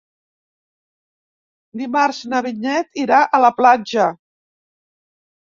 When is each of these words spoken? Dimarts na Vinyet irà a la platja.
Dimarts 1.81 2.21
na 2.31 2.41
Vinyet 2.47 3.01
irà 3.05 3.21
a 3.23 3.43
la 3.47 3.55
platja. 3.61 4.11